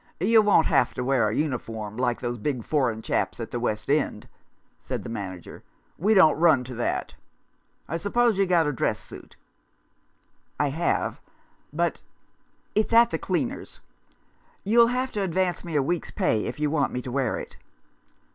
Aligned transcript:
"You 0.19 0.41
won't 0.41 0.65
have 0.65 0.95
to 0.95 1.03
wear 1.03 1.29
a 1.29 1.35
uniform 1.35 1.95
like 1.95 2.19
those 2.21 2.39
big 2.39 2.63
foreign 2.65 3.03
chaps 3.03 3.39
at 3.39 3.51
the 3.51 3.59
West 3.59 3.87
End," 3.87 4.27
said 4.79 5.03
the 5.03 5.09
manager. 5.11 5.61
"We 5.95 6.15
don't 6.15 6.39
run 6.39 6.63
to 6.63 6.73
that. 6.73 7.13
I 7.87 7.97
suppose 7.97 8.35
you've 8.35 8.49
got 8.49 8.65
a 8.65 8.73
dress 8.73 8.97
suit?"" 8.97 9.35
I 10.59 10.69
have; 10.69 11.21
but 11.71 12.01
it's— 12.73 12.93
at 12.93 13.11
the 13.11 13.19
cleaner's. 13.19 13.79
You'll 14.63 14.87
have 14.87 15.11
to 15.11 15.21
advance 15.21 15.63
me 15.63 15.75
a 15.75 15.83
week's 15.83 16.09
pay 16.09 16.45
if 16.47 16.59
you 16.59 16.71
want 16.71 16.91
me 16.91 17.03
to 17.03 17.11
wear 17.11 17.37
it." 17.37 17.57